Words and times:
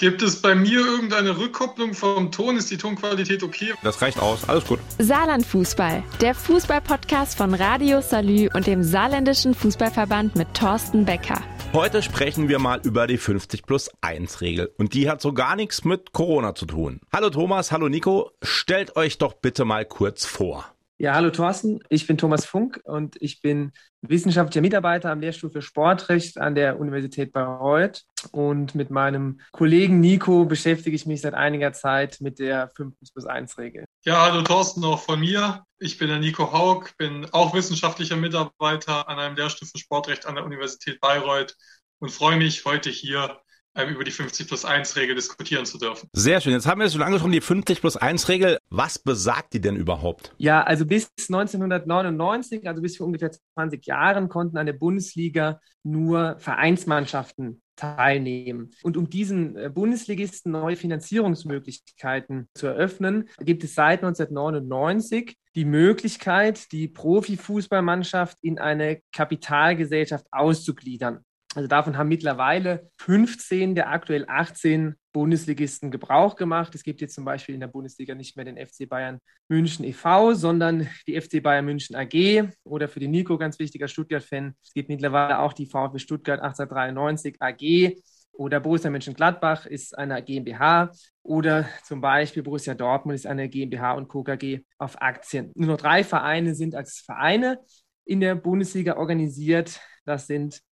Gibt 0.00 0.22
es 0.22 0.40
bei 0.40 0.54
mir 0.54 0.78
irgendeine 0.78 1.36
Rückkopplung 1.36 1.92
vom 1.92 2.32
Ton? 2.32 2.56
Ist 2.56 2.70
die 2.70 2.78
Tonqualität 2.78 3.42
okay? 3.42 3.74
Das 3.82 4.00
reicht 4.00 4.18
aus. 4.18 4.48
Alles 4.48 4.64
gut. 4.64 4.78
Saarland 4.98 5.44
Fußball, 5.44 6.02
der 6.22 6.34
Fußballpodcast 6.34 7.36
von 7.36 7.52
Radio 7.52 8.00
Salü 8.00 8.48
und 8.54 8.66
dem 8.66 8.82
Saarländischen 8.82 9.52
Fußballverband 9.52 10.36
mit 10.36 10.54
Thorsten 10.54 11.04
Becker. 11.04 11.42
Heute 11.74 12.00
sprechen 12.00 12.48
wir 12.48 12.58
mal 12.58 12.80
über 12.82 13.06
die 13.06 13.18
50 13.18 13.66
plus 13.66 13.90
1 14.00 14.40
Regel. 14.40 14.72
Und 14.78 14.94
die 14.94 15.10
hat 15.10 15.20
so 15.20 15.34
gar 15.34 15.54
nichts 15.54 15.84
mit 15.84 16.14
Corona 16.14 16.54
zu 16.54 16.64
tun. 16.64 17.02
Hallo 17.12 17.28
Thomas, 17.28 17.70
hallo 17.70 17.90
Nico. 17.90 18.30
Stellt 18.40 18.96
euch 18.96 19.18
doch 19.18 19.34
bitte 19.34 19.66
mal 19.66 19.84
kurz 19.84 20.24
vor. 20.24 20.64
Ja, 21.02 21.14
hallo 21.14 21.30
Thorsten, 21.30 21.80
ich 21.88 22.06
bin 22.06 22.18
Thomas 22.18 22.44
Funk 22.44 22.78
und 22.84 23.16
ich 23.22 23.40
bin 23.40 23.72
wissenschaftlicher 24.02 24.60
Mitarbeiter 24.60 25.10
am 25.10 25.20
Lehrstuhl 25.20 25.50
für 25.50 25.62
Sportrecht 25.62 26.36
an 26.36 26.54
der 26.54 26.78
Universität 26.78 27.32
Bayreuth. 27.32 28.02
Und 28.32 28.74
mit 28.74 28.90
meinem 28.90 29.40
Kollegen 29.50 30.00
Nico 30.00 30.44
beschäftige 30.44 30.94
ich 30.94 31.06
mich 31.06 31.22
seit 31.22 31.32
einiger 31.32 31.72
Zeit 31.72 32.18
mit 32.20 32.38
der 32.38 32.70
5 32.76 32.94
plus 33.14 33.24
1 33.24 33.56
Regel. 33.56 33.86
Ja, 34.04 34.26
hallo 34.26 34.42
Thorsten, 34.42 34.84
auch 34.84 35.00
von 35.00 35.20
mir. 35.20 35.64
Ich 35.78 35.96
bin 35.96 36.08
der 36.08 36.18
Nico 36.18 36.52
Haug, 36.52 36.90
bin 36.98 37.26
auch 37.32 37.54
wissenschaftlicher 37.54 38.16
Mitarbeiter 38.16 39.08
an 39.08 39.18
einem 39.18 39.36
Lehrstuhl 39.36 39.68
für 39.68 39.78
Sportrecht 39.78 40.26
an 40.26 40.34
der 40.34 40.44
Universität 40.44 41.00
Bayreuth 41.00 41.56
und 41.98 42.10
freue 42.10 42.36
mich, 42.36 42.66
heute 42.66 42.90
hier 42.90 43.40
über 43.74 44.04
die 44.04 44.10
50 44.10 44.48
plus 44.48 44.64
1 44.64 44.96
Regel 44.96 45.14
diskutieren 45.14 45.64
zu 45.64 45.78
dürfen. 45.78 46.08
Sehr 46.12 46.40
schön. 46.40 46.52
Jetzt 46.52 46.66
haben 46.66 46.80
wir 46.80 46.86
es 46.86 46.92
schon 46.92 47.02
angesprochen, 47.02 47.32
die 47.32 47.40
50 47.40 47.80
plus 47.80 47.96
1 47.96 48.28
Regel. 48.28 48.58
Was 48.68 48.98
besagt 48.98 49.52
die 49.54 49.60
denn 49.60 49.76
überhaupt? 49.76 50.34
Ja, 50.38 50.62
also 50.62 50.84
bis 50.84 51.10
1999, 51.18 52.66
also 52.66 52.82
bis 52.82 52.96
vor 52.96 53.06
ungefähr 53.06 53.30
20 53.54 53.86
Jahren, 53.86 54.28
konnten 54.28 54.56
an 54.56 54.66
der 54.66 54.72
Bundesliga 54.72 55.60
nur 55.82 56.36
Vereinsmannschaften 56.38 57.62
teilnehmen. 57.76 58.72
Und 58.82 58.96
um 58.96 59.08
diesen 59.08 59.56
äh, 59.56 59.70
Bundesligisten 59.70 60.52
neue 60.52 60.76
Finanzierungsmöglichkeiten 60.76 62.48
zu 62.54 62.66
eröffnen, 62.66 63.28
gibt 63.38 63.64
es 63.64 63.74
seit 63.74 64.02
1999 64.02 65.36
die 65.54 65.64
Möglichkeit, 65.64 66.70
die 66.72 66.88
Profifußballmannschaft 66.88 68.36
in 68.42 68.58
eine 68.58 69.00
Kapitalgesellschaft 69.12 70.26
auszugliedern. 70.30 71.24
Also 71.56 71.66
davon 71.66 71.96
haben 71.96 72.08
mittlerweile 72.08 72.90
15 72.98 73.74
der 73.74 73.90
aktuell 73.90 74.24
18 74.28 74.94
Bundesligisten 75.12 75.90
Gebrauch 75.90 76.36
gemacht. 76.36 76.72
Es 76.76 76.84
gibt 76.84 77.00
jetzt 77.00 77.14
zum 77.14 77.24
Beispiel 77.24 77.56
in 77.56 77.60
der 77.60 77.66
Bundesliga 77.66 78.14
nicht 78.14 78.36
mehr 78.36 78.44
den 78.44 78.56
FC 78.56 78.88
Bayern 78.88 79.18
München 79.48 79.84
e.V., 79.84 80.34
sondern 80.34 80.88
die 81.08 81.20
FC 81.20 81.42
Bayern 81.42 81.64
München 81.64 81.96
AG 81.96 82.52
oder 82.62 82.86
für 82.86 83.00
den 83.00 83.10
Nico 83.10 83.36
ganz 83.36 83.58
wichtiger 83.58 83.88
Stuttgart-Fan. 83.88 84.54
Es 84.62 84.72
gibt 84.72 84.88
mittlerweile 84.88 85.40
auch 85.40 85.52
die 85.52 85.66
VfB 85.66 85.98
Stuttgart 85.98 86.40
1893 86.40 87.36
AG 87.40 87.96
oder 88.32 88.60
Borussia 88.60 88.88
Mönchengladbach 88.88 89.66
ist 89.66 89.98
eine 89.98 90.22
GmbH 90.22 90.92
oder 91.24 91.68
zum 91.84 92.00
Beispiel 92.00 92.44
Borussia 92.44 92.74
Dortmund 92.74 93.16
ist 93.16 93.26
eine 93.26 93.48
GmbH 93.48 93.94
und 93.94 94.06
Co. 94.06 94.22
KG 94.22 94.60
auf 94.78 95.02
Aktien. 95.02 95.50
Nur 95.56 95.72
noch 95.72 95.78
drei 95.78 96.04
Vereine 96.04 96.54
sind 96.54 96.76
als 96.76 97.00
Vereine 97.00 97.58
in 98.04 98.20
der 98.20 98.36
Bundesliga 98.36 98.96
organisiert. 98.96 99.80
Das 100.04 100.28
sind 100.28 100.62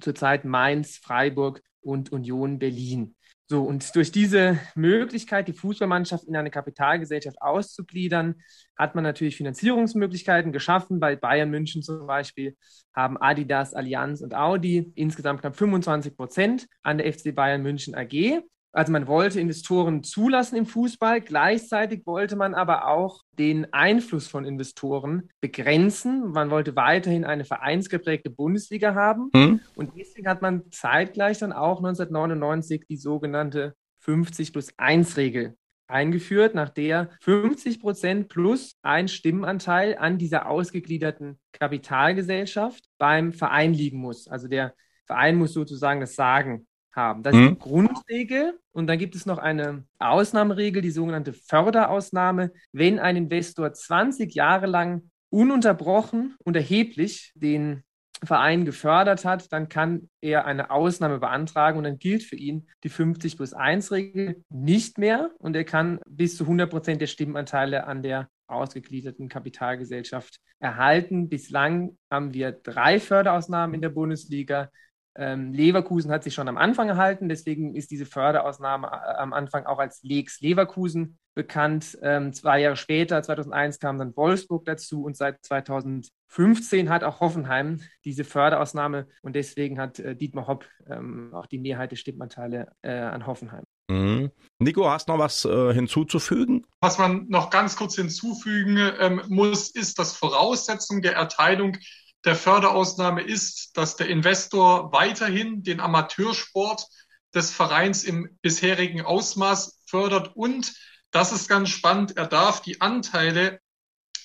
zurzeit 0.00 0.44
Mainz, 0.44 0.98
Freiburg 0.98 1.62
und 1.80 2.12
Union 2.12 2.58
Berlin. 2.58 3.14
So, 3.48 3.62
und 3.62 3.94
durch 3.94 4.10
diese 4.10 4.58
Möglichkeit, 4.74 5.46
die 5.46 5.52
Fußballmannschaft 5.52 6.24
in 6.24 6.34
eine 6.34 6.50
Kapitalgesellschaft 6.50 7.40
auszugliedern, 7.40 8.42
hat 8.76 8.96
man 8.96 9.04
natürlich 9.04 9.36
Finanzierungsmöglichkeiten 9.36 10.50
geschaffen. 10.50 10.98
Bei 10.98 11.14
Bayern 11.14 11.50
München 11.50 11.80
zum 11.80 12.08
Beispiel 12.08 12.56
haben 12.92 13.16
Adidas, 13.16 13.72
Allianz 13.72 14.20
und 14.20 14.34
Audi 14.34 14.90
insgesamt 14.96 15.42
knapp 15.42 15.54
25 15.54 16.16
Prozent 16.16 16.66
an 16.82 16.98
der 16.98 17.12
FC 17.12 17.32
Bayern 17.32 17.62
München 17.62 17.94
AG. 17.94 18.42
Also 18.76 18.92
man 18.92 19.06
wollte 19.06 19.40
Investoren 19.40 20.02
zulassen 20.02 20.54
im 20.54 20.66
Fußball, 20.66 21.22
gleichzeitig 21.22 22.04
wollte 22.04 22.36
man 22.36 22.52
aber 22.52 22.88
auch 22.88 23.22
den 23.32 23.72
Einfluss 23.72 24.28
von 24.28 24.44
Investoren 24.44 25.30
begrenzen. 25.40 26.32
Man 26.32 26.50
wollte 26.50 26.76
weiterhin 26.76 27.24
eine 27.24 27.46
vereinsgeprägte 27.46 28.28
Bundesliga 28.28 28.94
haben. 28.94 29.30
Mhm. 29.34 29.60
Und 29.76 29.96
deswegen 29.96 30.28
hat 30.28 30.42
man 30.42 30.70
zeitgleich 30.72 31.38
dann 31.38 31.54
auch 31.54 31.78
1999 31.78 32.84
die 32.86 32.98
sogenannte 32.98 33.74
50 34.00 34.52
plus 34.52 34.68
1 34.76 35.16
Regel 35.16 35.56
eingeführt, 35.86 36.54
nach 36.54 36.68
der 36.68 37.08
50 37.22 37.80
Prozent 37.80 38.28
plus 38.28 38.76
ein 38.82 39.08
Stimmenanteil 39.08 39.96
an 39.96 40.18
dieser 40.18 40.50
ausgegliederten 40.50 41.38
Kapitalgesellschaft 41.52 42.84
beim 42.98 43.32
Verein 43.32 43.72
liegen 43.72 43.98
muss. 43.98 44.28
Also 44.28 44.48
der 44.48 44.74
Verein 45.06 45.36
muss 45.36 45.54
sozusagen 45.54 46.00
das 46.00 46.14
Sagen 46.14 46.65
haben. 46.96 47.22
Das 47.22 47.34
ist 47.34 47.40
die 47.40 47.50
mhm. 47.50 47.58
Grundregel. 47.58 48.58
Und 48.72 48.86
dann 48.88 48.98
gibt 48.98 49.14
es 49.14 49.26
noch 49.26 49.38
eine 49.38 49.84
Ausnahmeregel, 49.98 50.82
die 50.82 50.90
sogenannte 50.90 51.32
Förderausnahme. 51.32 52.52
Wenn 52.72 52.98
ein 52.98 53.16
Investor 53.16 53.72
20 53.72 54.34
Jahre 54.34 54.66
lang 54.66 55.10
ununterbrochen 55.30 56.34
und 56.44 56.56
erheblich 56.56 57.32
den 57.34 57.82
Verein 58.24 58.64
gefördert 58.64 59.24
hat, 59.24 59.52
dann 59.52 59.68
kann 59.68 60.08
er 60.22 60.46
eine 60.46 60.70
Ausnahme 60.70 61.18
beantragen 61.18 61.78
und 61.78 61.84
dann 61.84 61.98
gilt 61.98 62.22
für 62.22 62.36
ihn 62.36 62.68
die 62.82 62.88
50 62.88 63.36
plus 63.36 63.52
1 63.52 63.92
Regel 63.92 64.42
nicht 64.48 64.98
mehr 64.98 65.30
und 65.38 65.54
er 65.54 65.64
kann 65.64 66.00
bis 66.08 66.36
zu 66.36 66.44
100 66.44 66.70
Prozent 66.70 67.00
der 67.02 67.08
Stimmenanteile 67.08 67.86
an 67.86 68.02
der 68.02 68.28
ausgegliederten 68.46 69.28
Kapitalgesellschaft 69.28 70.38
erhalten. 70.58 71.28
Bislang 71.28 71.98
haben 72.10 72.32
wir 72.32 72.52
drei 72.52 73.00
Förderausnahmen 73.00 73.74
in 73.74 73.82
der 73.82 73.90
Bundesliga. 73.90 74.70
Ähm, 75.18 75.52
Leverkusen 75.52 76.10
hat 76.10 76.24
sich 76.24 76.34
schon 76.34 76.48
am 76.48 76.58
Anfang 76.58 76.88
erhalten, 76.88 77.28
deswegen 77.28 77.74
ist 77.74 77.90
diese 77.90 78.06
Förderausnahme 78.06 78.86
äh, 78.86 79.16
am 79.16 79.32
Anfang 79.32 79.66
auch 79.66 79.78
als 79.78 80.02
Lex 80.02 80.40
Leverkusen 80.40 81.18
bekannt. 81.34 81.98
Ähm, 82.02 82.32
zwei 82.32 82.60
Jahre 82.60 82.76
später, 82.76 83.22
2001, 83.22 83.78
kam 83.78 83.98
dann 83.98 84.16
Wolfsburg 84.16 84.64
dazu 84.64 85.04
und 85.04 85.16
seit 85.16 85.44
2015 85.44 86.90
hat 86.90 87.04
auch 87.04 87.20
Hoffenheim 87.20 87.80
diese 88.04 88.24
Förderausnahme 88.24 89.06
und 89.22 89.36
deswegen 89.36 89.78
hat 89.78 89.98
äh, 89.98 90.16
Dietmar 90.16 90.46
Hopp 90.46 90.66
ähm, 90.88 91.32
auch 91.32 91.46
die 91.46 91.58
Mehrheit 91.58 91.92
der 91.92 91.96
Stimmanteile 91.96 92.72
äh, 92.82 92.92
an 92.92 93.26
Hoffenheim. 93.26 93.64
Mhm. 93.88 94.32
Nico, 94.58 94.90
hast 94.90 95.08
du 95.08 95.12
noch 95.12 95.18
was 95.18 95.44
äh, 95.44 95.72
hinzuzufügen? 95.72 96.66
Was 96.80 96.98
man 96.98 97.26
noch 97.28 97.50
ganz 97.50 97.76
kurz 97.76 97.94
hinzufügen 97.96 98.78
ähm, 98.98 99.22
muss, 99.28 99.70
ist, 99.70 99.98
dass 99.98 100.16
Voraussetzung 100.16 101.02
der 101.02 101.14
Erteilung 101.14 101.76
der 102.26 102.36
Förderausnahme 102.36 103.22
ist, 103.22 103.76
dass 103.76 103.96
der 103.96 104.08
Investor 104.08 104.92
weiterhin 104.92 105.62
den 105.62 105.80
Amateursport 105.80 106.86
des 107.34 107.52
Vereins 107.52 108.02
im 108.02 108.36
bisherigen 108.42 109.02
Ausmaß 109.02 109.80
fördert 109.86 110.34
und, 110.34 110.74
das 111.12 111.32
ist 111.32 111.48
ganz 111.48 111.70
spannend, 111.70 112.16
er 112.16 112.26
darf 112.26 112.60
die 112.60 112.80
Anteile 112.80 113.60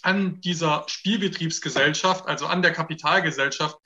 an 0.01 0.41
dieser 0.41 0.83
Spielbetriebsgesellschaft, 0.87 2.25
also 2.27 2.47
an 2.47 2.63
der 2.63 2.73
Kapitalgesellschaft, 2.73 3.77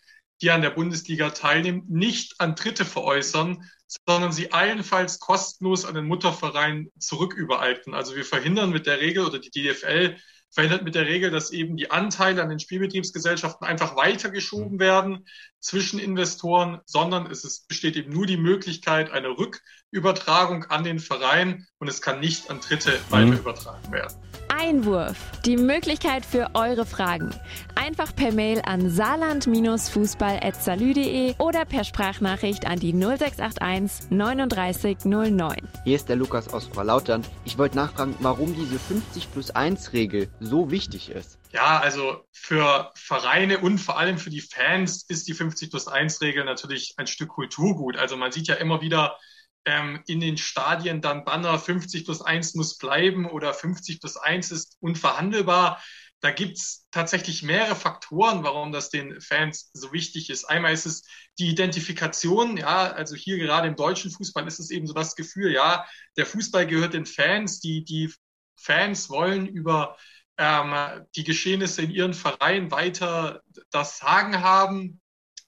die 0.42 0.50
an 0.50 0.62
der 0.62 0.70
Bundesliga 0.70 1.30
teilnimmt, 1.32 1.90
nicht 1.90 2.36
an 2.40 2.56
Dritte 2.56 2.86
veräußern, 2.86 3.70
sondern 4.08 4.32
sie 4.32 4.54
allenfalls 4.54 5.20
kostenlos 5.20 5.86
an 5.86 5.96
den 5.96 6.08
Mutterverein 6.08 6.90
zurückübereignen. 6.98 7.96
Also 7.96 8.16
wir 8.16 8.26
verhindern 8.26 8.72
mit 8.72 8.86
der 8.86 9.00
Regel 9.00 9.26
oder 9.26 9.40
die 9.40 9.52
DFL 9.52 10.16
verhindert 10.56 10.84
mit 10.84 10.96
der 10.96 11.06
Regel, 11.06 11.32
dass 11.32 11.52
eben 11.52 11.76
die 11.76 11.92
Anteile 11.92 12.42
an 12.42 12.50
den 12.50 12.60
Spielbetriebsgesellschaften 12.60 13.68
einfach 13.68 13.98
weitergeschoben 13.98 14.80
werden 14.80 15.26
zwischen 15.66 16.00
Investoren, 16.00 16.80
sondern 16.86 17.30
es 17.32 17.44
ist, 17.44 17.68
besteht 17.68 17.96
eben 17.96 18.14
nur 18.14 18.28
die 18.28 18.38
Möglichkeit 18.38 19.12
einer 19.12 19.30
Rückübertragung 19.30 20.66
an 20.66 20.84
den 20.84 21.00
Verein 21.00 21.66
und 21.80 21.88
es 21.88 22.02
kann 22.02 22.20
nicht 22.20 22.52
an 22.52 22.60
Dritte 22.60 22.92
mhm. 22.92 23.12
weiter 23.12 23.40
übertragen 23.40 23.92
werden. 23.92 24.16
Einwurf. 24.48 25.18
Die 25.44 25.58
Möglichkeit 25.58 26.24
für 26.26 26.52
eure 26.54 26.86
Fragen. 26.86 27.32
Einfach 27.74 28.16
per 28.16 28.32
Mail 28.32 28.62
an 28.66 28.90
saarland-fußball.salü.de 28.90 31.36
oder 31.40 31.66
per 31.66 31.84
Sprachnachricht 31.84 32.66
an 32.66 32.80
die 32.80 32.94
0681 32.94 34.12
39 34.12 35.00
09. 35.06 35.58
Hier 35.84 35.96
ist 35.96 36.10
der 36.10 36.16
Lukas 36.16 36.54
aus 36.54 36.70
Frau 36.72 37.02
Ich 37.44 37.58
wollte 37.58 37.76
nachfragen, 37.76 38.16
warum 38.20 38.56
diese 38.56 38.78
50 38.80 39.34
plus 39.34 39.50
1 39.52 39.92
Regel 39.94 40.30
so 40.40 40.70
wichtig 40.72 41.10
ist. 41.10 41.38
Ja, 41.52 41.80
also 41.80 42.26
für 42.32 42.92
Vereine 42.96 43.60
und 43.60 43.78
vor 43.78 43.98
allem 43.98 44.18
für 44.18 44.30
die 44.30 44.42
Fans 44.42 45.06
ist 45.08 45.28
die 45.28 45.34
50 45.34 45.70
plus 45.70 45.88
1 45.88 46.22
Regel 46.22 46.44
natürlich 46.44 46.96
ein 46.98 47.08
Stück 47.08 47.30
Kulturgut. 47.30 47.98
Also 47.98 48.18
man 48.18 48.32
sieht 48.32 48.48
ja 48.48 48.56
immer 48.56 48.82
wieder 48.82 49.18
ähm, 49.66 50.02
in 50.08 50.20
den 50.20 50.38
Stadien 50.38 51.02
dann 51.02 51.26
Banner 51.26 51.58
50 51.58 52.06
plus 52.06 52.22
1 52.22 52.56
muss 52.56 52.78
bleiben 52.78 53.26
oder 53.26 53.54
50 53.54 54.00
plus 54.00 54.18
1 54.18 54.52
ist 54.52 54.78
unverhandelbar. 54.80 55.82
Da 56.22 56.32
gibt's 56.32 56.88
tatsächlich 56.92 57.44
mehrere 57.44 57.76
Faktoren, 57.76 58.44
warum 58.44 58.72
das 58.72 58.90
den 58.90 59.20
Fans 59.22 59.70
so 59.74 59.92
wichtig 59.92 60.30
ist. 60.30 60.46
Einmal 60.46 60.74
ist 60.74 60.86
es 60.86 61.04
die 61.38 61.50
Identifikation, 61.50 62.58
ja, 62.58 62.92
also 62.92 63.16
hier 63.16 63.38
gerade 63.38 63.68
im 63.68 63.76
deutschen 63.76 64.12
Fußball 64.12 64.48
ist 64.48 64.60
es 64.60 64.72
eben 64.72 64.88
so 64.88 64.94
das 64.94 65.16
Gefühl, 65.16 65.52
ja, 65.52 65.86
der 66.18 66.26
Fußball 66.26 66.66
gehört 66.66 66.94
den 66.94 67.06
Fans, 67.06 67.60
die, 67.60 67.84
die 67.84 68.12
Fans 68.56 69.10
wollen 69.10 69.46
über 69.48 69.98
ähm, 70.38 70.74
die 71.16 71.24
Geschehnisse 71.24 71.82
in 71.82 71.92
ihren 71.92 72.14
Vereinen 72.14 72.72
weiter 72.72 73.42
das 73.72 73.98
Sagen 73.98 74.42
haben. 74.42 75.02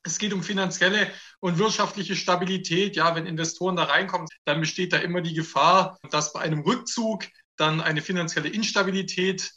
Es 0.03 0.19
geht 0.19 0.33
um 0.33 0.43
finanzielle 0.43 1.11
und 1.39 1.57
wirtschaftliche 1.57 2.15
Stabilität. 2.15 2.95
Ja, 2.95 3.15
wenn 3.15 3.25
Investoren 3.25 3.75
da 3.75 3.83
reinkommen, 3.83 4.27
dann 4.45 4.61
besteht 4.61 4.93
da 4.93 4.97
immer 4.97 5.21
die 5.21 5.33
Gefahr, 5.33 5.97
dass 6.11 6.33
bei 6.33 6.39
einem 6.39 6.61
Rückzug 6.61 7.25
dann 7.57 7.81
eine 7.81 8.01
finanzielle 8.01 8.49
Instabilität 8.49 9.51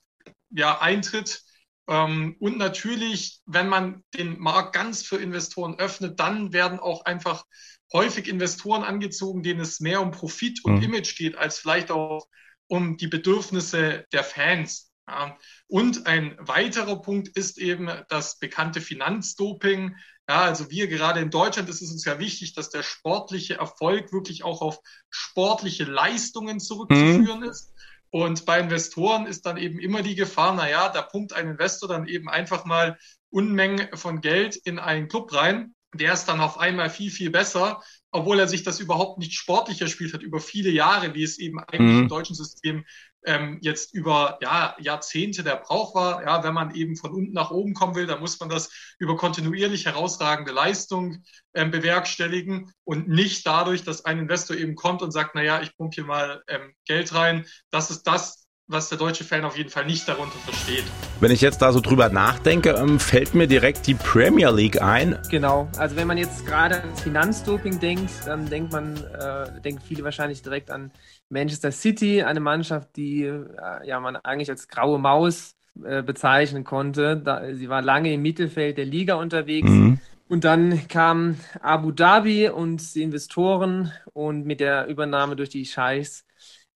ja, 0.50 0.81
eintritt. 0.81 1.43
Ähm, 1.88 2.37
und 2.41 2.59
natürlich, 2.59 3.41
wenn 3.47 3.69
man 3.69 4.03
den 4.15 4.38
Markt 4.38 4.75
ganz 4.75 5.03
für 5.03 5.17
Investoren 5.17 5.79
öffnet, 5.79 6.19
dann 6.19 6.53
werden 6.53 6.81
auch 6.81 7.05
einfach 7.05 7.44
häufig 7.93 8.29
Investoren 8.29 8.85
angezogen, 8.85 9.43
denen 9.43 9.61
es 9.61 9.81
mehr 9.81 10.00
um 10.00 10.11
Profit 10.11 10.65
und 10.65 10.77
mhm. 10.77 10.82
Image 10.82 11.17
geht, 11.17 11.37
als 11.37 11.59
vielleicht 11.59 11.91
auch 11.91 12.27
um 12.69 12.97
die 12.97 13.09
Bedürfnisse 13.09 14.06
der 14.12 14.25
Fans. 14.25 14.89
Ja. 15.10 15.36
Und 15.66 16.06
ein 16.06 16.36
weiterer 16.38 17.02
Punkt 17.02 17.28
ist 17.28 17.58
eben 17.58 17.90
das 18.08 18.38
bekannte 18.38 18.80
Finanzdoping. 18.80 19.96
Ja, 20.28 20.42
also 20.42 20.70
wir 20.70 20.86
gerade 20.86 21.20
in 21.20 21.30
Deutschland 21.30 21.68
ist 21.68 21.82
es 21.82 21.90
uns 21.90 22.04
ja 22.04 22.18
wichtig, 22.20 22.54
dass 22.54 22.70
der 22.70 22.84
sportliche 22.84 23.54
Erfolg 23.54 24.12
wirklich 24.12 24.44
auch 24.44 24.62
auf 24.62 24.78
sportliche 25.10 25.84
Leistungen 25.84 26.60
zurückzuführen 26.60 27.40
mhm. 27.40 27.50
ist. 27.50 27.72
Und 28.10 28.44
bei 28.46 28.60
Investoren 28.60 29.26
ist 29.26 29.46
dann 29.46 29.56
eben 29.56 29.78
immer 29.80 30.02
die 30.02 30.14
Gefahr, 30.14 30.54
na 30.54 30.68
ja, 30.68 30.88
da 30.88 31.02
pumpt 31.02 31.32
ein 31.32 31.48
Investor 31.48 31.88
dann 31.88 32.06
eben 32.06 32.28
einfach 32.28 32.64
mal 32.64 32.98
Unmengen 33.30 33.88
von 33.94 34.20
Geld 34.20 34.56
in 34.56 34.78
einen 34.78 35.08
Club 35.08 35.32
rein. 35.32 35.74
Der 35.94 36.12
ist 36.12 36.26
dann 36.26 36.40
auf 36.40 36.58
einmal 36.58 36.90
viel, 36.90 37.10
viel 37.10 37.30
besser 37.30 37.80
obwohl 38.12 38.40
er 38.40 38.48
sich 38.48 38.62
das 38.62 38.80
überhaupt 38.80 39.18
nicht 39.18 39.34
sportlich 39.34 39.80
erspielt 39.80 40.14
hat, 40.14 40.22
über 40.22 40.40
viele 40.40 40.70
Jahre, 40.70 41.14
wie 41.14 41.22
es 41.22 41.38
eben 41.38 41.60
eigentlich 41.60 41.94
mhm. 41.94 42.02
im 42.02 42.08
deutschen 42.08 42.34
System 42.34 42.84
ähm, 43.25 43.58
jetzt 43.61 43.94
über 43.94 44.38
ja, 44.43 44.76
Jahrzehnte 44.78 45.43
der 45.43 45.56
Brauch 45.56 45.94
war. 45.94 46.22
Ja, 46.22 46.43
wenn 46.43 46.55
man 46.55 46.75
eben 46.75 46.96
von 46.96 47.12
unten 47.12 47.32
nach 47.32 47.50
oben 47.50 47.75
kommen 47.75 47.94
will, 47.94 48.06
dann 48.06 48.20
muss 48.20 48.38
man 48.40 48.49
das 48.49 48.70
über 48.99 49.17
kontinuierlich 49.17 49.87
herausragende 49.87 50.52
Leistung 50.52 51.22
ähm, 51.55 51.70
bewerkstelligen 51.70 52.72
und 52.84 53.08
nicht 53.08 53.46
dadurch, 53.46 53.84
dass 53.84 54.05
ein 54.05 54.19
Investor 54.19 54.56
eben 54.56 54.75
kommt 54.75 55.02
und 55.02 55.11
sagt, 55.11 55.32
na 55.34 55.43
ja, 55.43 55.61
ich 55.62 55.76
pumpe 55.76 55.94
hier 55.96 56.05
mal 56.05 56.43
ähm, 56.49 56.75
Geld 56.87 57.14
rein. 57.14 57.46
Das 57.70 57.90
ist 57.90 58.05
das, 58.05 58.49
was 58.70 58.88
der 58.88 58.99
deutsche 58.99 59.25
Fan 59.25 59.44
auf 59.44 59.56
jeden 59.56 59.69
Fall 59.69 59.84
nicht 59.84 60.08
darunter 60.08 60.38
versteht. 60.38 60.84
Wenn 61.19 61.32
ich 61.32 61.40
jetzt 61.40 61.61
da 61.61 61.72
so 61.72 61.81
drüber 61.81 62.08
nachdenke, 62.08 62.70
ähm, 62.70 63.00
fällt 63.00 63.34
mir 63.34 63.49
direkt 63.49 63.87
die 63.87 63.94
Premier 63.94 64.50
League 64.50 64.81
ein. 64.81 65.19
Genau, 65.28 65.69
also 65.76 65.96
wenn 65.96 66.06
man 66.06 66.19
jetzt 66.19 66.46
gerade 66.46 66.81
ans 66.81 67.00
Finanzdoping 67.00 67.81
denkt, 67.81 68.11
dann 68.26 68.49
denkt 68.49 68.72
man, 68.72 68.96
äh, 68.96 69.61
denken 69.61 69.82
viele 69.84 70.05
wahrscheinlich 70.05 70.43
direkt 70.43 70.70
an 70.70 70.93
Manchester 71.28 71.72
City, 71.72 72.22
eine 72.22 72.40
Mannschaft, 72.40 72.96
die 72.96 73.25
äh, 73.25 73.44
ja 73.84 73.99
man 73.99 74.17
eigentlich 74.17 74.50
als 74.50 74.69
graue 74.69 75.00
Maus 75.00 75.56
äh, 75.84 76.02
bezeichnen 76.02 76.62
konnte. 76.62 77.17
Da, 77.17 77.52
sie 77.55 77.69
war 77.69 77.82
lange 77.82 78.12
im 78.12 78.22
Mittelfeld 78.22 78.78
der 78.78 78.87
Liga 78.87 79.14
unterwegs. 79.14 79.69
Mhm. 79.69 79.99
Und 80.28 80.44
dann 80.44 80.87
kam 80.87 81.37
Abu 81.61 81.90
Dhabi 81.90 82.49
und 82.49 82.94
die 82.94 83.02
Investoren 83.02 83.93
und 84.12 84.46
mit 84.46 84.61
der 84.61 84.87
Übernahme 84.87 85.34
durch 85.34 85.49
die 85.49 85.67
Scheichs 85.67 86.25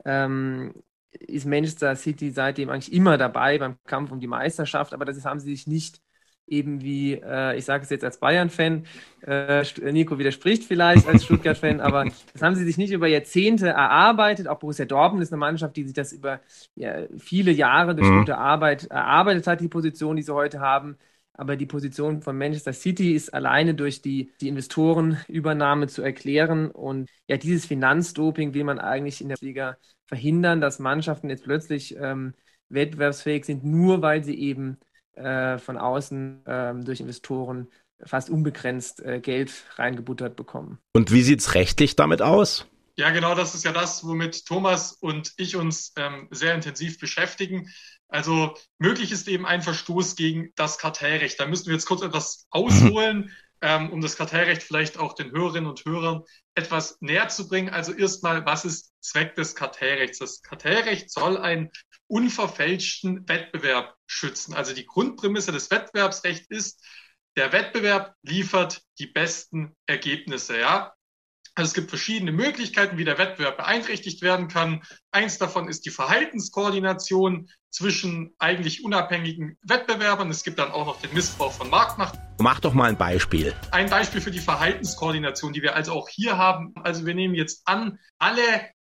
ähm, 0.05 0.73
ist 1.19 1.45
Manchester 1.45 1.95
City 1.95 2.31
seitdem 2.31 2.69
eigentlich 2.69 2.93
immer 2.93 3.17
dabei 3.17 3.57
beim 3.57 3.77
Kampf 3.85 4.11
um 4.11 4.19
die 4.19 4.27
Meisterschaft, 4.27 4.93
aber 4.93 5.05
das 5.05 5.23
haben 5.25 5.39
sie 5.39 5.51
sich 5.51 5.67
nicht 5.67 6.01
eben 6.47 6.81
wie, 6.81 7.13
äh, 7.13 7.57
ich 7.57 7.65
sage 7.65 7.83
es 7.83 7.89
jetzt 7.89 8.03
als 8.03 8.19
Bayern-Fan, 8.19 8.85
äh, 9.25 9.63
Nico 9.91 10.17
widerspricht 10.19 10.65
vielleicht 10.65 11.07
als 11.07 11.23
Stuttgart-Fan, 11.23 11.79
aber 11.79 12.05
das 12.33 12.41
haben 12.41 12.55
sie 12.55 12.65
sich 12.65 12.77
nicht 12.77 12.91
über 12.91 13.07
Jahrzehnte 13.07 13.69
erarbeitet. 13.69 14.47
Auch 14.47 14.59
Borussia 14.59 14.85
Dortmund 14.85 15.23
ist 15.23 15.31
eine 15.31 15.39
Mannschaft, 15.39 15.75
die 15.77 15.83
sich 15.83 15.93
das 15.93 16.11
über 16.11 16.41
ja, 16.75 17.03
viele 17.17 17.51
Jahre 17.51 17.95
durch 17.95 18.09
mhm. 18.09 18.19
gute 18.19 18.37
Arbeit 18.37 18.85
erarbeitet 18.85 19.47
hat, 19.47 19.61
die 19.61 19.69
Position, 19.69 20.15
die 20.15 20.23
sie 20.23 20.33
heute 20.33 20.59
haben. 20.59 20.97
Aber 21.33 21.55
die 21.55 21.65
Position 21.65 22.21
von 22.21 22.37
Manchester 22.37 22.73
City 22.73 23.13
ist 23.13 23.33
alleine 23.33 23.73
durch 23.73 24.01
die, 24.01 24.31
die 24.39 24.47
Investorenübernahme 24.47 25.87
zu 25.87 26.01
erklären. 26.01 26.69
Und 26.69 27.09
ja, 27.27 27.37
dieses 27.37 27.65
Finanzdoping 27.65 28.53
will 28.53 28.63
man 28.63 28.79
eigentlich 28.79 29.19
in 29.19 29.29
der 29.29 29.37
Liga 29.41 29.77
verhindern, 30.05 30.61
dass 30.61 30.79
Mannschaften 30.79 31.29
jetzt 31.29 31.43
plötzlich 31.43 31.95
ähm, 31.97 32.33
wettbewerbsfähig 32.69 33.45
sind, 33.45 33.63
nur 33.63 34.01
weil 34.01 34.23
sie 34.23 34.39
eben 34.39 34.77
äh, 35.13 35.57
von 35.57 35.77
außen 35.77 36.43
ähm, 36.45 36.85
durch 36.85 36.99
Investoren 36.99 37.67
fast 38.05 38.29
unbegrenzt 38.29 39.01
äh, 39.01 39.19
Geld 39.19 39.51
reingebuttert 39.75 40.35
bekommen. 40.35 40.79
Und 40.93 41.11
wie 41.11 41.21
sieht 41.21 41.39
es 41.39 41.55
rechtlich 41.55 41.95
damit 41.95 42.21
aus? 42.21 42.67
Ja, 42.95 43.09
genau, 43.09 43.33
das 43.33 43.55
ist 43.55 43.65
ja 43.65 43.71
das, 43.71 44.05
womit 44.05 44.45
Thomas 44.45 44.93
und 44.93 45.33
ich 45.37 45.55
uns 45.55 45.93
ähm, 45.97 46.27
sehr 46.29 46.53
intensiv 46.53 46.99
beschäftigen. 46.99 47.69
Also 48.07 48.55
möglich 48.77 49.11
ist 49.11 49.27
eben 49.27 49.45
ein 49.45 49.61
Verstoß 49.61 50.15
gegen 50.15 50.51
das 50.55 50.77
Kartellrecht. 50.77 51.39
Da 51.39 51.45
müssen 51.45 51.67
wir 51.67 51.73
jetzt 51.73 51.85
kurz 51.85 52.01
etwas 52.01 52.45
ausholen, 52.51 53.31
ähm, 53.61 53.91
um 53.91 54.01
das 54.01 54.17
Kartellrecht 54.17 54.61
vielleicht 54.61 54.97
auch 54.97 55.13
den 55.13 55.31
Hörerinnen 55.31 55.69
und 55.69 55.83
Hörern 55.85 56.23
etwas 56.55 56.97
näher 57.01 57.29
zu 57.29 57.47
bringen. 57.47 57.69
Also 57.69 57.93
erstmal, 57.93 58.45
was 58.45 58.65
ist 58.65 58.93
Zweck 59.01 59.35
des 59.35 59.55
Kartellrechts? 59.55 60.19
Das 60.19 60.41
Kartellrecht 60.41 61.09
soll 61.09 61.37
einen 61.37 61.71
unverfälschten 62.07 63.27
Wettbewerb 63.27 63.95
schützen. 64.05 64.53
Also 64.53 64.73
die 64.73 64.85
Grundprämisse 64.85 65.51
des 65.51 65.71
Wettbewerbsrechts 65.71 66.47
ist, 66.49 66.83
der 67.35 67.51
Wettbewerb 67.51 68.15
liefert 68.21 68.83
die 68.99 69.07
besten 69.07 69.75
Ergebnisse. 69.87 70.59
Ja? 70.59 70.93
Also 71.55 71.69
es 71.69 71.73
gibt 71.75 71.89
verschiedene 71.89 72.31
Möglichkeiten, 72.31 72.97
wie 72.97 73.05
der 73.05 73.19
Wettbewerb 73.19 73.57
beeinträchtigt 73.57 74.23
werden 74.23 74.47
kann. 74.47 74.81
Eins 75.11 75.37
davon 75.37 75.67
ist 75.67 75.85
die 75.85 75.91
Verhaltenskoordination 75.91 77.47
zwischen 77.69 78.33
eigentlich 78.39 78.83
unabhängigen 78.83 79.57
Wettbewerbern. 79.61 80.31
Es 80.31 80.43
gibt 80.43 80.57
dann 80.57 80.71
auch 80.71 80.87
noch 80.87 80.99
den 81.01 81.13
Missbrauch 81.13 81.53
von 81.53 81.69
Marktmacht. 81.69 82.15
Mach 82.39 82.59
doch 82.59 82.73
mal 82.73 82.89
ein 82.89 82.97
Beispiel. 82.97 83.53
Ein 83.69 83.87
Beispiel 83.87 84.19
für 84.19 84.31
die 84.31 84.39
Verhaltenskoordination, 84.39 85.53
die 85.53 85.61
wir 85.61 85.75
also 85.75 85.91
auch 85.93 86.09
hier 86.09 86.37
haben. 86.37 86.73
Also 86.83 87.05
wir 87.05 87.13
nehmen 87.13 87.35
jetzt 87.35 87.61
an, 87.65 87.99
alle 88.17 88.41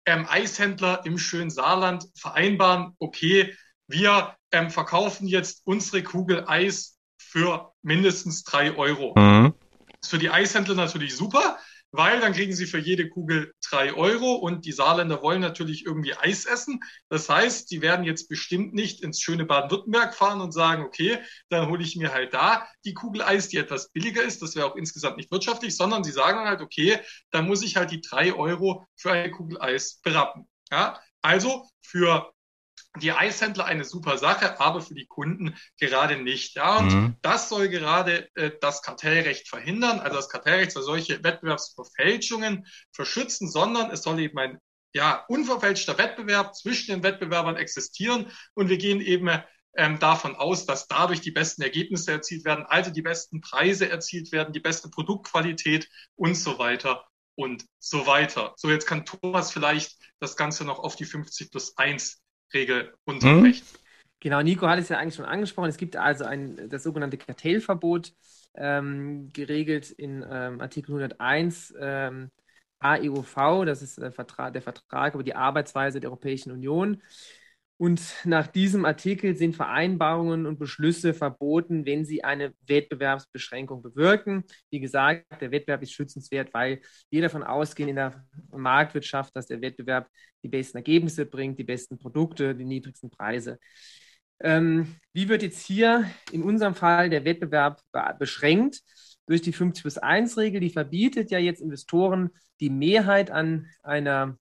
ähm, 0.05 0.25
Eishändler 0.29 1.05
im 1.05 1.17
schönen 1.17 1.49
Saarland 1.49 2.05
vereinbaren, 2.15 2.95
okay, 2.99 3.55
wir 3.87 4.35
ähm, 4.51 4.71
verkaufen 4.71 5.27
jetzt 5.27 5.61
unsere 5.63 6.03
Kugel 6.03 6.43
Eis 6.47 6.97
für 7.17 7.71
mindestens 7.81 8.43
drei 8.43 8.75
Euro. 8.75 9.13
Mhm. 9.17 9.53
Das 9.87 9.99
ist 10.01 10.09
für 10.09 10.17
die 10.17 10.29
Eishändler 10.29 10.75
natürlich 10.75 11.15
super 11.15 11.57
weil 11.97 12.21
dann 12.21 12.33
kriegen 12.33 12.53
sie 12.53 12.67
für 12.67 12.77
jede 12.77 13.09
Kugel 13.09 13.53
drei 13.69 13.91
Euro 13.93 14.35
und 14.35 14.65
die 14.65 14.71
Saarländer 14.71 15.23
wollen 15.23 15.41
natürlich 15.41 15.85
irgendwie 15.85 16.15
Eis 16.15 16.45
essen. 16.45 16.79
Das 17.09 17.27
heißt, 17.27 17.71
die 17.71 17.81
werden 17.81 18.05
jetzt 18.05 18.29
bestimmt 18.29 18.73
nicht 18.75 19.01
ins 19.01 19.19
schöne 19.19 19.45
Baden-Württemberg 19.45 20.13
fahren 20.13 20.39
und 20.39 20.51
sagen, 20.53 20.83
okay, 20.83 21.17
dann 21.49 21.67
hole 21.69 21.83
ich 21.83 21.95
mir 21.95 22.13
halt 22.13 22.35
da 22.35 22.67
die 22.85 22.93
Kugel 22.93 23.23
Eis, 23.23 23.49
die 23.49 23.57
etwas 23.57 23.91
billiger 23.91 24.21
ist. 24.21 24.43
Das 24.43 24.55
wäre 24.55 24.67
auch 24.67 24.75
insgesamt 24.75 25.17
nicht 25.17 25.31
wirtschaftlich, 25.31 25.75
sondern 25.75 26.03
sie 26.03 26.11
sagen 26.11 26.47
halt, 26.47 26.61
okay, 26.61 26.99
dann 27.31 27.47
muss 27.47 27.63
ich 27.63 27.75
halt 27.77 27.89
die 27.89 28.01
drei 28.01 28.31
Euro 28.33 28.85
für 28.95 29.11
eine 29.11 29.31
Kugel 29.31 29.59
Eis 29.59 29.99
berappen. 30.03 30.47
Ja, 30.71 31.01
also 31.23 31.67
für 31.81 32.31
die 32.99 33.11
Eishändler 33.11 33.65
eine 33.65 33.83
super 33.83 34.17
Sache, 34.17 34.59
aber 34.59 34.81
für 34.81 34.95
die 34.95 35.05
Kunden 35.05 35.55
gerade 35.79 36.17
nicht. 36.17 36.55
Ja, 36.55 36.77
und 36.77 36.93
mhm. 36.93 37.15
das 37.21 37.49
soll 37.49 37.69
gerade 37.69 38.29
äh, 38.35 38.51
das 38.59 38.81
Kartellrecht 38.81 39.47
verhindern. 39.47 39.99
Also 39.99 40.15
das 40.17 40.29
Kartellrecht 40.29 40.71
soll 40.71 40.83
solche 40.83 41.23
Wettbewerbsverfälschungen 41.23 42.65
verschützen, 42.91 43.49
sondern 43.49 43.91
es 43.91 44.01
soll 44.01 44.19
eben 44.19 44.37
ein 44.39 44.59
ja, 44.93 45.25
unverfälschter 45.27 45.97
Wettbewerb 45.97 46.55
zwischen 46.55 46.91
den 46.91 47.03
Wettbewerbern 47.03 47.55
existieren. 47.55 48.31
Und 48.55 48.69
wir 48.69 48.77
gehen 48.77 49.01
eben 49.01 49.29
ähm, 49.75 49.99
davon 49.99 50.35
aus, 50.35 50.65
dass 50.65 50.87
dadurch 50.87 51.21
die 51.21 51.31
besten 51.31 51.61
Ergebnisse 51.61 52.11
erzielt 52.11 52.45
werden, 52.45 52.65
also 52.67 52.89
die 52.89 53.03
besten 53.03 53.41
Preise 53.41 53.89
erzielt 53.89 54.31
werden, 54.31 54.53
die 54.53 54.59
beste 54.59 54.89
Produktqualität 54.89 55.87
und 56.15 56.35
so 56.35 56.57
weiter 56.57 57.05
und 57.35 57.65
so 57.79 58.07
weiter. 58.07 58.53
So, 58.57 58.71
jetzt 58.71 58.87
kann 58.87 59.05
Thomas 59.05 59.51
vielleicht 59.51 59.97
das 60.19 60.35
Ganze 60.35 60.65
noch 60.65 60.79
auf 60.79 60.95
die 60.95 61.05
50 61.05 61.51
plus 61.51 61.77
1 61.77 62.19
Regel 62.53 62.93
unserem 63.05 63.43
Hm? 63.43 63.53
Genau, 64.19 64.41
Nico 64.41 64.67
hat 64.67 64.79
es 64.79 64.89
ja 64.89 64.97
eigentlich 64.97 65.15
schon 65.15 65.25
angesprochen. 65.25 65.69
Es 65.69 65.77
gibt 65.77 65.95
also 65.95 66.25
ein, 66.25 66.69
das 66.69 66.83
sogenannte 66.83 67.17
Kartellverbot, 67.17 68.13
ähm, 68.55 69.29
geregelt 69.31 69.91
in 69.91 70.25
ähm, 70.29 70.59
Artikel 70.59 70.91
101 70.91 71.75
ähm, 71.79 72.31
AEUV, 72.79 73.65
das 73.65 73.81
ist 73.81 73.97
äh, 73.97 74.11
Vertrag, 74.11 74.53
der 74.53 74.61
Vertrag 74.61 75.13
über 75.13 75.23
die 75.23 75.35
Arbeitsweise 75.35 75.99
der 75.99 76.09
Europäischen 76.09 76.51
Union. 76.51 77.01
Und 77.77 78.01
nach 78.25 78.47
diesem 78.47 78.85
Artikel 78.85 79.35
sind 79.35 79.55
Vereinbarungen 79.55 80.47
und 80.47 80.57
Beschlüsse 80.57 81.13
verboten, 81.13 81.85
wenn 81.85 82.05
sie 82.05 82.23
eine 82.23 82.53
Wettbewerbsbeschränkung 82.65 83.83
bewirken. 83.83 84.45
Wie 84.71 84.79
gesagt, 84.79 85.25
der 85.39 85.51
Wettbewerb 85.51 85.83
ist 85.83 85.93
schützenswert, 85.93 86.53
weil 86.55 86.81
wir 87.11 87.21
davon 87.21 87.43
ausgehen 87.43 87.89
in 87.89 87.97
der 87.97 88.25
Marktwirtschaft, 88.51 89.35
dass 89.35 89.45
der 89.45 89.61
Wettbewerb 89.61 90.09
die 90.43 90.47
besten 90.47 90.77
Ergebnisse 90.77 91.27
bringt, 91.27 91.59
die 91.59 91.63
besten 91.63 91.99
Produkte, 91.99 92.55
die 92.55 92.65
niedrigsten 92.65 93.11
Preise. 93.11 93.59
Ähm, 94.39 94.95
wie 95.13 95.29
wird 95.29 95.43
jetzt 95.43 95.63
hier 95.63 96.09
in 96.31 96.41
unserem 96.41 96.73
Fall 96.73 97.11
der 97.11 97.25
Wettbewerb 97.25 97.81
beschränkt? 98.17 98.81
Durch 99.27 99.41
die 99.41 99.53
50 99.53 99.83
plus 99.83 99.97
1 99.97 100.37
Regel, 100.37 100.61
die 100.61 100.69
verbietet 100.69 101.29
ja 101.31 101.37
jetzt 101.37 101.61
Investoren 101.61 102.29
die 102.59 102.69
Mehrheit 102.69 103.29
an, 103.29 103.67
einer, 103.83 104.37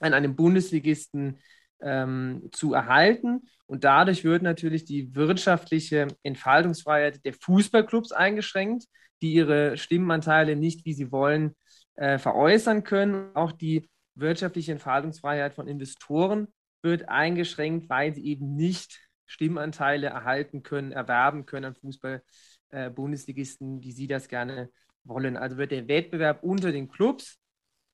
an 0.00 0.14
einem 0.14 0.36
Bundesligisten 0.36 1.40
ähm, 1.82 2.48
zu 2.52 2.74
erhalten. 2.74 3.48
Und 3.66 3.84
dadurch 3.84 4.24
wird 4.24 4.42
natürlich 4.42 4.84
die 4.84 5.14
wirtschaftliche 5.14 6.08
Entfaltungsfreiheit 6.22 7.24
der 7.24 7.34
Fußballclubs 7.34 8.12
eingeschränkt. 8.12 8.84
die 9.22 9.34
ihre 9.34 9.76
Stimmenanteile 9.76 10.56
nicht, 10.56 10.86
wie 10.86 10.94
sie 10.94 11.12
wollen, 11.12 11.54
äh, 11.96 12.18
veräußern 12.18 12.84
können. 12.84 13.34
Auch 13.36 13.52
die 13.52 13.90
wirtschaftliche 14.14 14.72
Entfaltungsfreiheit 14.72 15.54
von 15.54 15.68
Investoren 15.68 16.48
wird 16.82 17.08
eingeschränkt, 17.08 17.88
weil 17.90 18.14
sie 18.14 18.24
eben 18.24 18.54
nicht 18.56 19.00
Stimmanteile 19.26 20.08
erhalten 20.08 20.62
können, 20.62 20.92
erwerben 20.92 21.46
können 21.46 21.66
an 21.66 21.74
Fußball-Bundesligisten, 21.74 23.78
äh, 23.78 23.82
wie 23.82 23.92
sie 23.92 24.06
das 24.06 24.28
gerne 24.28 24.70
wollen. 25.04 25.36
Also 25.36 25.56
wird 25.56 25.70
der 25.70 25.88
Wettbewerb 25.88 26.42
unter 26.42 26.72
den 26.72 26.88
Clubs 26.88 27.39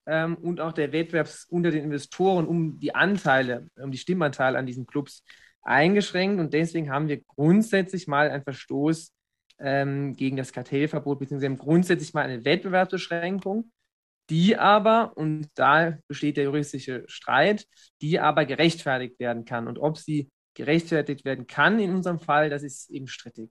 ähm, 0.07 0.37
und 0.37 0.61
auch 0.61 0.73
der 0.73 0.93
Wettbewerb 0.93 1.29
unter 1.49 1.71
den 1.71 1.85
Investoren 1.85 2.47
um 2.47 2.79
die 2.79 2.95
Anteile, 2.95 3.69
um 3.77 3.91
die 3.91 3.99
Stimmanteile 3.99 4.59
an 4.59 4.67
diesen 4.67 4.87
Clubs 4.87 5.25
eingeschränkt. 5.63 6.41
Und 6.41 6.55
deswegen 6.55 6.91
haben 6.91 7.09
wir 7.09 7.21
grundsätzlich 7.23 8.07
mal 8.07 8.31
einen 8.31 8.45
Verstoß 8.45 9.13
ähm, 9.59 10.15
gegen 10.15 10.37
das 10.37 10.53
Kartellverbot, 10.53 11.19
beziehungsweise 11.19 11.57
grundsätzlich 11.57 12.15
mal 12.15 12.23
eine 12.23 12.45
Wettbewerbsbeschränkung, 12.45 13.73
die 14.31 14.57
aber, 14.57 15.17
und 15.17 15.49
da 15.55 15.99
besteht 16.09 16.37
der 16.37 16.45
juristische 16.45 17.05
Streit, 17.07 17.67
die 18.01 18.19
aber 18.19 18.45
gerechtfertigt 18.45 19.19
werden 19.19 19.45
kann. 19.45 19.69
Und 19.69 19.79
ob 19.79 19.99
sie 19.99 20.31
gerechtfertigt 20.55 21.25
werden 21.25 21.47
kann 21.47 21.79
in 21.79 21.95
unserem 21.95 22.19
Fall, 22.19 22.51
das 22.51 22.63
ist 22.63 22.91
eben 22.91 23.07
strittig. 23.07 23.51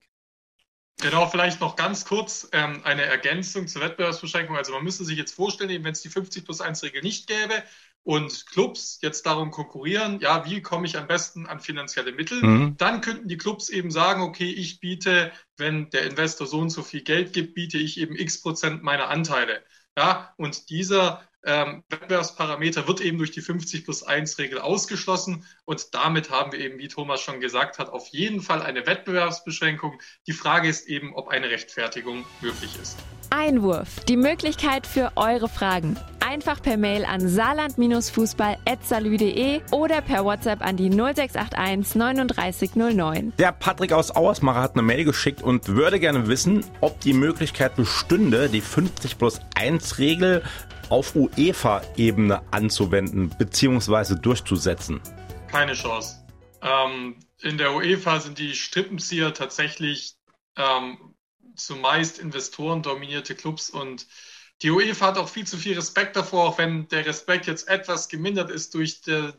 Genau, 1.01 1.27
vielleicht 1.27 1.59
noch 1.59 1.75
ganz 1.75 2.05
kurz 2.05 2.47
ähm, 2.53 2.81
eine 2.83 3.03
Ergänzung 3.03 3.67
zur 3.67 3.81
Wettbewerbsbeschränkung. 3.81 4.55
Also 4.55 4.71
man 4.71 4.83
müsste 4.83 5.03
sich 5.03 5.17
jetzt 5.17 5.35
vorstellen, 5.35 5.83
wenn 5.83 5.91
es 5.91 6.01
die 6.01 6.09
50 6.09 6.45
plus 6.45 6.61
1 6.61 6.83
Regel 6.83 7.01
nicht 7.01 7.27
gäbe 7.27 7.63
und 8.03 8.45
Clubs 8.47 8.99
jetzt 9.01 9.25
darum 9.25 9.51
konkurrieren, 9.51 10.19
ja, 10.21 10.45
wie 10.45 10.61
komme 10.61 10.85
ich 10.85 10.97
am 10.97 11.07
besten 11.07 11.47
an 11.47 11.59
finanzielle 11.59 12.13
Mittel, 12.13 12.41
mhm. 12.41 12.77
dann 12.77 13.01
könnten 13.01 13.27
die 13.27 13.37
Clubs 13.37 13.69
eben 13.69 13.91
sagen, 13.91 14.21
okay, 14.21 14.49
ich 14.49 14.79
biete, 14.79 15.31
wenn 15.57 15.89
der 15.89 16.03
Investor 16.03 16.47
so 16.47 16.59
und 16.59 16.69
so 16.69 16.81
viel 16.81 17.01
Geld 17.01 17.33
gibt, 17.33 17.55
biete 17.55 17.77
ich 17.77 17.99
eben 17.99 18.15
x 18.15 18.41
Prozent 18.41 18.83
meiner 18.83 19.09
Anteile. 19.09 19.63
Ja, 19.97 20.33
und 20.37 20.69
dieser 20.69 21.27
ähm, 21.45 21.83
Wettbewerbsparameter 21.89 22.87
wird 22.87 23.01
eben 23.01 23.17
durch 23.17 23.31
die 23.31 23.41
50 23.41 23.83
plus 23.83 24.03
1 24.03 24.37
Regel 24.39 24.59
ausgeschlossen. 24.59 25.45
Und 25.65 25.93
damit 25.93 26.29
haben 26.29 26.51
wir 26.51 26.59
eben, 26.59 26.77
wie 26.79 26.87
Thomas 26.87 27.21
schon 27.21 27.39
gesagt 27.39 27.79
hat, 27.79 27.89
auf 27.89 28.07
jeden 28.07 28.41
Fall 28.41 28.61
eine 28.61 28.85
Wettbewerbsbeschränkung. 28.85 29.99
Die 30.27 30.33
Frage 30.33 30.67
ist 30.67 30.87
eben, 30.87 31.13
ob 31.15 31.29
eine 31.29 31.49
Rechtfertigung 31.49 32.25
möglich 32.41 32.77
ist. 32.81 32.97
Einwurf. 33.29 34.03
Die 34.05 34.17
Möglichkeit 34.17 34.87
für 34.87 35.11
eure 35.15 35.49
Fragen. 35.49 35.97
Einfach 36.35 36.61
per 36.61 36.75
Mail 36.75 37.05
an 37.05 37.25
saarland-fußball.salü.de 37.25 39.61
oder 39.71 40.01
per 40.01 40.25
WhatsApp 40.25 40.61
an 40.61 40.75
die 40.75 40.89
0681 40.89 41.93
3909. 41.93 43.31
Der 43.37 43.53
Patrick 43.53 43.93
aus 43.93 44.13
Auersmacher 44.13 44.59
hat 44.59 44.73
eine 44.73 44.81
Mail 44.81 45.05
geschickt 45.05 45.41
und 45.41 45.69
würde 45.69 45.97
gerne 45.97 46.27
wissen, 46.27 46.65
ob 46.81 46.99
die 46.99 47.13
Möglichkeit 47.13 47.77
bestünde, 47.77 48.49
die 48.49 48.59
50 48.59 49.17
plus 49.17 49.39
1 49.55 49.97
Regel 49.97 50.43
auf 50.89 51.15
UEFA-Ebene 51.15 52.41
anzuwenden 52.51 53.29
bzw. 53.29 54.15
durchzusetzen? 54.15 54.99
Keine 55.47 55.71
Chance. 55.71 56.17
Ähm, 56.61 57.15
in 57.43 57.57
der 57.57 57.73
UEFA 57.73 58.19
sind 58.19 58.39
die 58.39 58.55
Strippenzieher 58.55 59.33
tatsächlich 59.33 60.17
ähm, 60.57 60.97
zumeist 61.55 62.19
Investoren 62.19 62.81
dominierte 62.81 63.35
Clubs 63.35 63.69
und 63.69 64.05
die 64.61 64.71
UEFA 64.71 65.07
hat 65.07 65.17
auch 65.17 65.29
viel 65.29 65.45
zu 65.45 65.57
viel 65.57 65.75
Respekt 65.75 66.15
davor, 66.15 66.49
auch 66.49 66.57
wenn 66.57 66.87
der 66.87 67.05
Respekt 67.05 67.47
jetzt 67.47 67.67
etwas 67.67 68.07
gemindert 68.07 68.49
ist 68.49 68.73
durch, 68.73 69.01
der, 69.01 69.33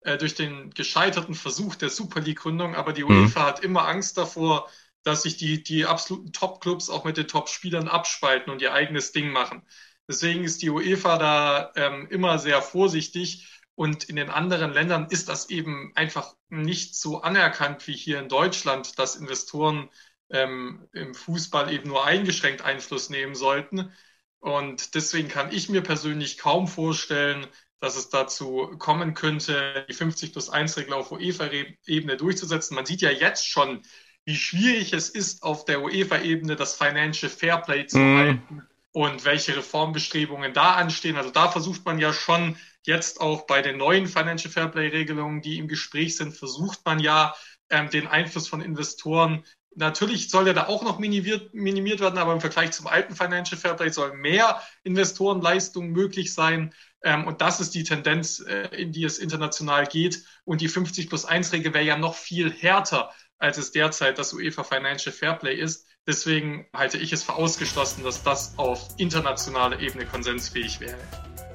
äh, 0.00 0.16
durch 0.16 0.34
den 0.34 0.70
gescheiterten 0.70 1.34
Versuch 1.34 1.74
der 1.74 1.90
Super 1.90 2.20
League-Gründung. 2.20 2.74
Aber 2.74 2.92
die 2.92 3.04
mhm. 3.04 3.10
UEFA 3.10 3.46
hat 3.46 3.60
immer 3.60 3.86
Angst 3.86 4.16
davor, 4.16 4.68
dass 5.02 5.22
sich 5.22 5.36
die, 5.36 5.62
die 5.62 5.86
absoluten 5.86 6.32
Top-Clubs 6.32 6.90
auch 6.90 7.04
mit 7.04 7.16
den 7.16 7.28
Top-Spielern 7.28 7.88
abspalten 7.88 8.52
und 8.52 8.62
ihr 8.62 8.72
eigenes 8.72 9.12
Ding 9.12 9.30
machen. 9.30 9.62
Deswegen 10.08 10.44
ist 10.44 10.62
die 10.62 10.70
UEFA 10.70 11.18
da 11.18 11.72
ähm, 11.76 12.08
immer 12.10 12.38
sehr 12.38 12.62
vorsichtig. 12.62 13.48
Und 13.74 14.04
in 14.04 14.16
den 14.16 14.30
anderen 14.30 14.72
Ländern 14.72 15.06
ist 15.10 15.28
das 15.28 15.50
eben 15.50 15.92
einfach 15.94 16.34
nicht 16.48 16.96
so 16.96 17.20
anerkannt 17.20 17.86
wie 17.86 17.94
hier 17.94 18.18
in 18.18 18.28
Deutschland, 18.28 18.98
dass 18.98 19.16
Investoren 19.16 19.90
ähm, 20.30 20.88
im 20.92 21.14
Fußball 21.14 21.72
eben 21.72 21.88
nur 21.88 22.04
eingeschränkt 22.04 22.62
Einfluss 22.62 23.10
nehmen 23.10 23.34
sollten. 23.34 23.92
Und 24.40 24.94
deswegen 24.94 25.28
kann 25.28 25.52
ich 25.52 25.68
mir 25.68 25.82
persönlich 25.82 26.38
kaum 26.38 26.68
vorstellen, 26.68 27.46
dass 27.80 27.96
es 27.96 28.08
dazu 28.08 28.74
kommen 28.78 29.14
könnte, 29.14 29.84
die 29.88 29.94
50 29.94 30.32
plus 30.32 30.48
1 30.48 30.76
Regel 30.76 30.94
auf 30.94 31.12
UEFA-Ebene 31.12 32.16
durchzusetzen. 32.16 32.74
Man 32.74 32.86
sieht 32.86 33.02
ja 33.02 33.10
jetzt 33.10 33.46
schon, 33.46 33.82
wie 34.24 34.36
schwierig 34.36 34.92
es 34.92 35.08
ist, 35.08 35.42
auf 35.42 35.64
der 35.64 35.82
UEFA-Ebene 35.82 36.56
das 36.56 36.74
Financial 36.74 37.30
Fairplay 37.30 37.86
zu 37.86 37.98
mm. 37.98 38.16
halten 38.16 38.62
und 38.92 39.24
welche 39.24 39.56
Reformbestrebungen 39.56 40.54
da 40.54 40.74
anstehen. 40.74 41.16
Also 41.16 41.30
da 41.30 41.50
versucht 41.50 41.84
man 41.84 41.98
ja 41.98 42.12
schon 42.12 42.56
jetzt 42.86 43.20
auch 43.20 43.46
bei 43.46 43.60
den 43.60 43.76
neuen 43.76 44.06
Financial 44.06 44.50
Fairplay 44.50 44.88
Regelungen, 44.88 45.42
die 45.42 45.58
im 45.58 45.68
Gespräch 45.68 46.16
sind, 46.16 46.34
versucht 46.34 46.80
man 46.86 46.98
ja 46.98 47.34
ähm, 47.68 47.90
den 47.90 48.06
Einfluss 48.06 48.48
von 48.48 48.60
Investoren 48.60 49.44
Natürlich 49.78 50.30
soll 50.30 50.46
der 50.46 50.54
da 50.54 50.66
auch 50.68 50.82
noch 50.82 50.98
minimiert, 50.98 51.52
minimiert 51.52 52.00
werden, 52.00 52.18
aber 52.18 52.32
im 52.32 52.40
Vergleich 52.40 52.72
zum 52.72 52.86
alten 52.86 53.14
Financial 53.14 53.60
Fairplay 53.60 53.90
soll 53.90 54.16
mehr 54.16 54.62
Investorenleistung 54.84 55.90
möglich 55.90 56.32
sein. 56.32 56.72
Ähm, 57.02 57.26
und 57.26 57.42
das 57.42 57.60
ist 57.60 57.74
die 57.74 57.84
Tendenz, 57.84 58.40
äh, 58.40 58.68
in 58.74 58.92
die 58.92 59.04
es 59.04 59.18
international 59.18 59.86
geht. 59.86 60.24
Und 60.44 60.62
die 60.62 60.68
50 60.68 61.10
plus 61.10 61.26
1 61.26 61.52
Regel 61.52 61.74
wäre 61.74 61.84
ja 61.84 61.98
noch 61.98 62.14
viel 62.14 62.50
härter, 62.50 63.10
als 63.38 63.58
es 63.58 63.70
derzeit 63.70 64.18
das 64.18 64.32
UEFA 64.32 64.64
Financial 64.64 65.14
Fairplay 65.14 65.54
ist. 65.54 65.86
Deswegen 66.06 66.66
halte 66.72 66.96
ich 66.96 67.12
es 67.12 67.22
für 67.22 67.34
ausgeschlossen, 67.34 68.02
dass 68.02 68.22
das 68.22 68.58
auf 68.58 68.88
internationaler 68.96 69.78
Ebene 69.80 70.06
konsensfähig 70.06 70.80
wäre. 70.80 70.96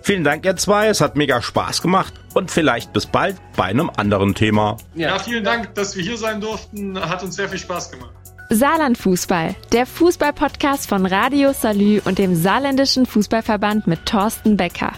Vielen 0.03 0.24
Dank, 0.24 0.46
ihr 0.46 0.55
zwei. 0.55 0.88
Es 0.88 1.01
hat 1.01 1.15
mega 1.15 1.41
Spaß 1.41 1.81
gemacht 1.81 2.13
und 2.34 2.51
vielleicht 2.51 2.93
bis 2.93 3.05
bald 3.05 3.38
bei 3.55 3.65
einem 3.65 3.91
anderen 3.96 4.36
Thema. 4.36 4.77
Ja, 4.96 5.10
ja 5.10 5.20
vielen 5.20 5.43
Dank, 5.43 5.75
dass 5.75 5.96
wir 5.96 6.03
hier 6.03 6.17
sein 6.17 6.41
durften. 6.41 7.00
Hat 7.00 7.24
uns 7.24 7.36
sehr 7.36 7.50
viel 7.50 7.60
Spaß 7.60 7.91
gemacht. 7.91 8.12
Saarland 8.50 8.98
Fußball, 8.98 9.55
der 9.72 9.86
Fußball-Podcast 9.86 10.89
von 10.89 11.05
Radio 11.05 11.53
Salü 11.53 12.01
und 12.03 12.17
dem 12.20 12.36
Saarländischen 12.36 13.05
Fußballverband 13.05 13.88
mit 13.88 14.05
Thorsten 14.05 14.58
Becker. 14.58 14.91